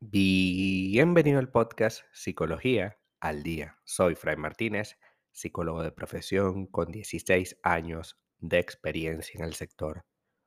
[0.00, 3.78] Bienvenido al podcast Psicología al Día.
[3.84, 4.98] Soy Fray Martínez,
[5.30, 10.04] psicólogo de profesión con 16 años de experiencia en el sector.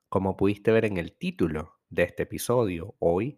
[0.09, 3.38] Como pudiste ver en el título de este episodio, hoy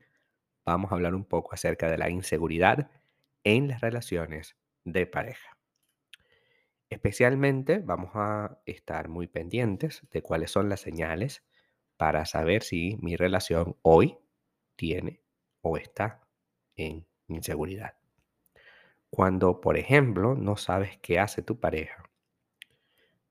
[0.65, 2.89] vamos a hablar un poco acerca de la inseguridad
[3.43, 5.57] en las relaciones de pareja.
[6.93, 11.43] Especialmente vamos a estar muy pendientes de cuáles son las señales
[11.97, 14.19] para saber si mi relación hoy
[14.75, 15.19] tiene
[15.61, 16.21] o está
[16.75, 17.95] en inseguridad.
[19.09, 22.03] Cuando, por ejemplo, no sabes qué hace tu pareja,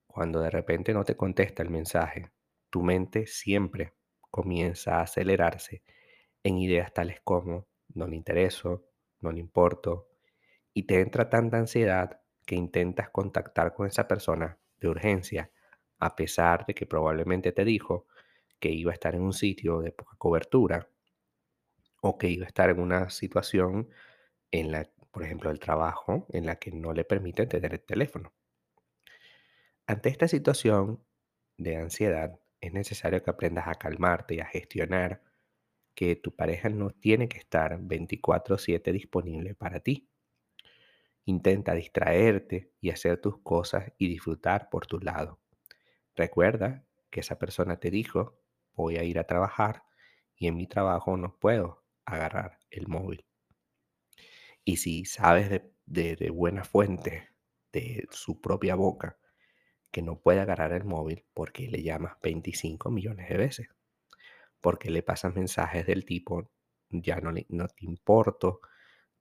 [0.09, 2.33] cuando de repente no te contesta el mensaje,
[2.69, 3.95] tu mente siempre
[4.29, 5.85] comienza a acelerarse
[6.43, 8.89] en ideas tales como no le intereso,
[9.21, 10.09] no le importo,
[10.75, 15.51] y te entra tanta ansiedad que intentas contactar con esa persona de urgencia,
[15.99, 18.07] a pesar de que probablemente te dijo
[18.61, 20.89] que iba a estar en un sitio de poca cobertura
[22.03, 23.89] o que iba a estar en una situación
[24.53, 28.33] en la, por ejemplo, el trabajo, en la que no le permite tener el teléfono.
[29.87, 31.05] Ante esta situación
[31.57, 35.23] de ansiedad, es necesario que aprendas a calmarte y a gestionar
[35.95, 40.09] que tu pareja no tiene que estar 24/7 disponible para ti.
[41.25, 45.41] Intenta distraerte y hacer tus cosas y disfrutar por tu lado.
[46.15, 48.39] Recuerda que esa persona te dijo,
[48.75, 49.85] voy a ir a trabajar
[50.37, 53.25] y en mi trabajo no puedo agarrar el móvil.
[54.65, 55.51] Y si sabes
[55.87, 57.29] de, buena fuente,
[57.73, 59.19] de su propia boca,
[59.91, 63.69] que no puede agarrar el móvil porque le llamas 25 millones de veces,
[64.61, 66.51] porque le pasas mensajes del tipo,
[66.91, 68.61] ya no, no te importo,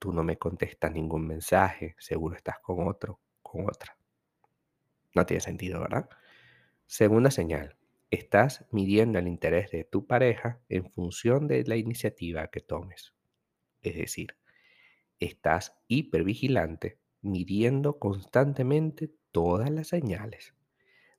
[0.01, 3.95] tú no me contestas ningún mensaje, seguro estás con otro, con otra.
[5.13, 6.09] No tiene sentido, ¿verdad?
[6.87, 7.77] Segunda señal,
[8.09, 13.13] estás midiendo el interés de tu pareja en función de la iniciativa que tomes.
[13.83, 14.35] Es decir,
[15.19, 20.55] estás hipervigilante, midiendo constantemente todas las señales,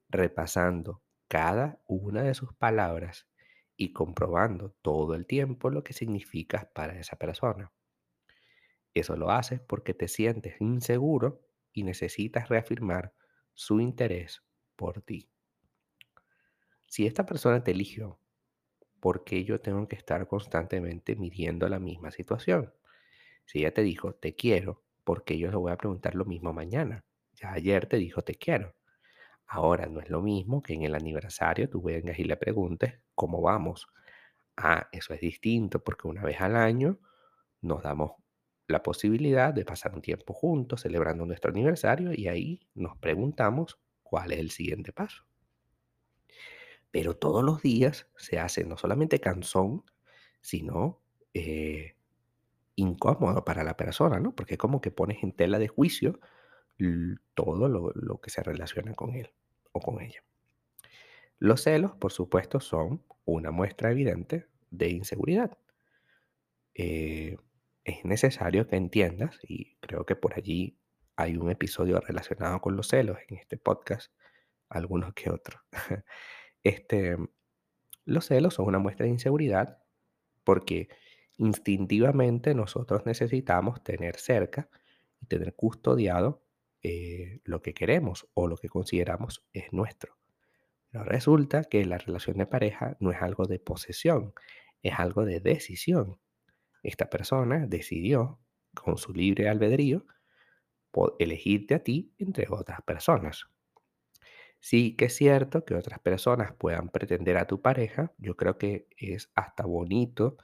[0.09, 3.29] repasando cada una de sus palabras
[3.77, 7.71] y comprobando todo el tiempo lo que significa para esa persona.
[8.95, 11.43] Eso lo haces porque te sientes inseguro
[11.73, 13.15] y necesitas reafirmar
[13.55, 14.43] su interés
[14.77, 15.29] por ti.
[16.87, 18.19] Si esta persona te eligió,
[19.01, 22.73] ¿por qué yo tengo que estar constantemente midiendo la misma situación?
[23.47, 26.53] Si ella te dijo, te quiero, ¿por qué yo le voy a preguntar lo mismo
[26.53, 27.05] mañana?
[27.35, 28.75] Ya ayer te dijo, te quiero.
[29.47, 33.41] Ahora no es lo mismo que en el aniversario tú vengas y le preguntes, ¿cómo
[33.43, 33.89] vamos?
[34.57, 36.99] Ah, eso es distinto porque una vez al año
[37.63, 38.13] nos damos
[38.67, 44.33] la posibilidad de pasar un tiempo juntos celebrando nuestro aniversario y ahí nos preguntamos cuál
[44.33, 45.25] es el siguiente paso.
[46.91, 49.85] Pero todos los días se hace no solamente cansón,
[50.41, 51.01] sino
[51.35, 51.97] eh,
[52.77, 54.35] incómodo para la persona, ¿no?
[54.35, 56.21] Porque como que pones en tela de juicio
[57.35, 59.31] todo lo, lo que se relaciona con él
[59.73, 60.25] o con ella.
[61.39, 65.57] Los celos, por supuesto, son una muestra evidente de inseguridad.
[66.75, 67.37] Eh,
[67.85, 70.79] es necesario que entiendas, y creo que por allí
[71.17, 74.13] hay un episodio relacionado con los celos en este podcast,
[74.69, 75.61] algunos que otros.
[76.65, 77.17] Este,
[78.05, 79.83] los celos son una muestra de inseguridad
[80.45, 80.89] porque
[81.39, 84.69] instintivamente nosotros necesitamos tener cerca
[85.21, 86.45] y tener custodiado
[86.83, 90.17] eh, lo que queremos o lo que consideramos es nuestro.
[90.91, 94.35] Pero resulta que la relación de pareja no es algo de posesión,
[94.83, 96.19] es algo de decisión.
[96.83, 98.41] Esta persona decidió,
[98.75, 100.07] con su libre albedrío,
[101.19, 103.47] elegirte a ti entre otras personas.
[104.61, 108.87] Sí que es cierto que otras personas puedan pretender a tu pareja, yo creo que
[108.97, 110.37] es hasta bonito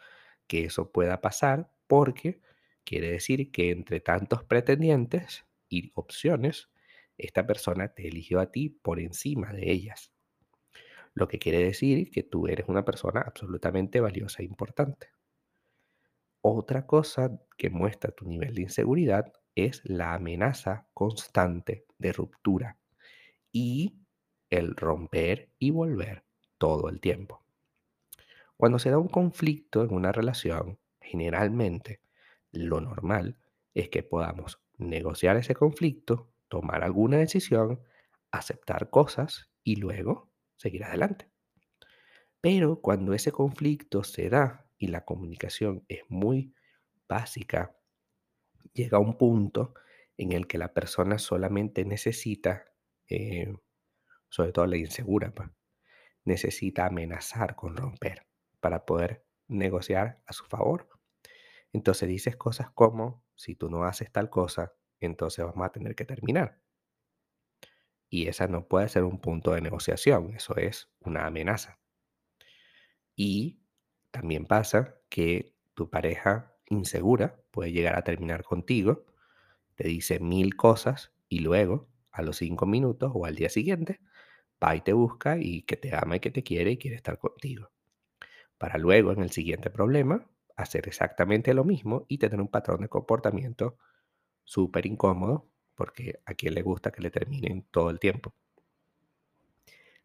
[0.47, 2.41] que eso pueda pasar porque
[2.85, 6.71] quiere decir que entre tantos pretendientes y opciones,
[7.17, 10.13] esta persona te eligió a ti por encima de ellas.
[11.15, 15.09] Lo que quiere decir que tú eres una persona absolutamente valiosa e importante.
[16.43, 22.79] Otra cosa que muestra tu nivel de inseguridad es la amenaza constante de ruptura
[23.53, 24.01] y
[24.51, 26.25] el romper y volver
[26.59, 27.45] todo el tiempo.
[28.57, 32.03] Cuando se da un conflicto en una relación, generalmente
[32.53, 33.39] lo normal
[33.75, 37.81] es que podamos negociar ese conflicto, tomar alguna decisión,
[38.31, 41.31] aceptar cosas y luego seguir adelante.
[42.41, 46.55] Pero cuando ese conflicto se da y la comunicación es muy
[47.09, 47.77] básica,
[48.73, 49.75] llega un punto
[50.17, 52.65] en el que la persona solamente necesita
[53.09, 53.53] eh,
[54.29, 55.49] sobre todo la insegura, pues,
[56.25, 58.27] necesita amenazar con romper
[58.61, 60.89] para poder negociar a su favor.
[61.73, 66.05] Entonces dices cosas como, si tú no haces tal cosa, entonces vamos a tener que
[66.05, 66.61] terminar.
[68.11, 71.79] Y esa no puede ser un punto de negociación, eso es una amenaza.
[73.17, 73.61] Y
[74.11, 79.07] también pasa que tu pareja insegura puede llegar a terminar contigo,
[79.75, 84.01] te dice mil cosas y luego, a los cinco minutos o al día siguiente,
[84.63, 87.19] va y te busca y que te ama y que te quiere y quiere estar
[87.19, 87.71] contigo.
[88.59, 90.27] Para luego, en el siguiente problema,
[90.57, 93.79] hacer exactamente lo mismo y tener un patrón de comportamiento
[94.45, 98.35] súper incómodo, porque a quien le gusta que le terminen todo el tiempo.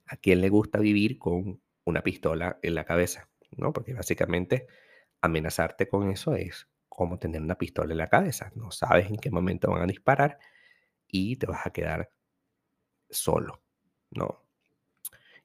[0.06, 3.74] A quien le gusta vivir con una pistola en la cabeza, ¿no?
[3.74, 4.68] Porque básicamente
[5.22, 8.52] amenazarte con eso es como tener una pistola en la cabeza.
[8.56, 10.40] No sabes en qué momento van a disparar
[11.08, 12.12] y te vas a quedar
[13.10, 13.62] solo,
[14.12, 14.44] ¿no?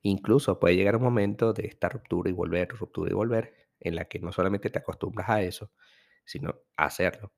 [0.02, 4.06] Incluso puede llegar un momento de esta ruptura y volver, ruptura y volver, en la
[4.06, 5.70] que no solamente te acostumbras a eso,
[6.24, 7.32] sino a hacerlo,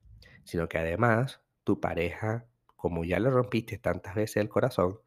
[0.44, 2.46] sino que además tu pareja,
[2.76, 5.00] como ya le rompiste tantas veces el corazón,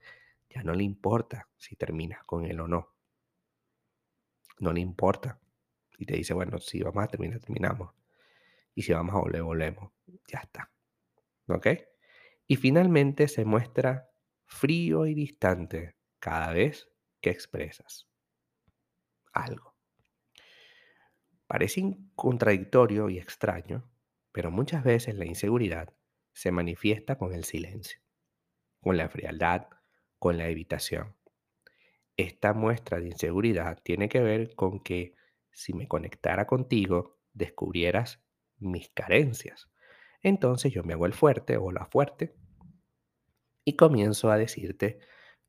[0.49, 2.93] ya no le importa si terminas con él o no.
[4.59, 5.39] No le importa.
[5.97, 7.93] Y te dice, bueno, si vamos a terminar, terminamos.
[8.75, 9.91] Y si vamos a volver, volvemos.
[10.27, 10.71] Ya está.
[11.47, 11.67] ¿Ok?
[12.47, 14.09] Y finalmente se muestra
[14.45, 16.89] frío y distante cada vez
[17.21, 18.07] que expresas
[19.33, 19.75] algo.
[21.47, 23.89] Parece contradictorio y extraño,
[24.31, 25.93] pero muchas veces la inseguridad
[26.31, 27.99] se manifiesta con el silencio,
[28.81, 29.67] con la frialdad,
[30.17, 31.15] con la evitación.
[32.17, 35.13] Esta muestra de inseguridad tiene que ver con que
[35.53, 38.23] si me conectara contigo, descubrieras
[38.57, 39.69] mis carencias.
[40.21, 42.35] Entonces yo me hago el fuerte o la fuerte
[43.65, 44.99] y comienzo a decirte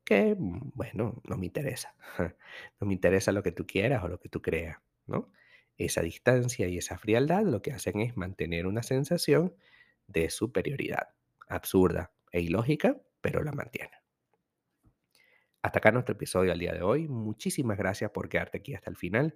[0.03, 1.95] que, mm, bueno, no me interesa.
[2.79, 5.31] No me interesa lo que tú quieras o lo que tú creas, ¿no?
[5.77, 9.55] Esa distancia y esa frialdad lo que hacen es mantener una sensación
[10.07, 11.09] de superioridad,
[11.47, 13.91] absurda e ilógica, pero la mantiene.
[15.61, 17.07] Hasta acá nuestro episodio al día de hoy.
[17.07, 19.35] Muchísimas gracias por quedarte aquí hasta el final.